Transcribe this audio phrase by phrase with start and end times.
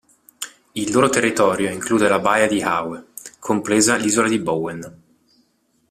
[0.71, 5.01] Il loro territorio include la baia di Howe, compresa l'isola di Bowen.